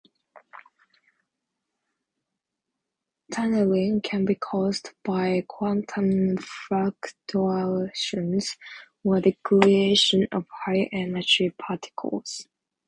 Tunnelling 3.31 4.01
can 4.01 4.25
be 4.25 4.33
caused 4.33 4.89
by 5.03 5.45
quantum 5.47 6.37
fluctuations 6.39 8.57
or 9.03 9.21
the 9.21 9.37
creation 9.43 10.27
of 10.31 10.47
high-energy 10.65 11.51
particles. 11.51 12.47